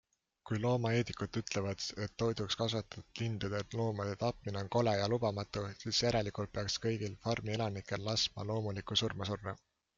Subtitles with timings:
[0.49, 6.81] Kui loomaeetikud ütlevad, et toiduks kasvatatud lindude-loomade tapmine on kole ja lubamatu, siis järelikult peaks
[6.89, 9.59] kõigil farmielanikel laskma loomulikku surma surra.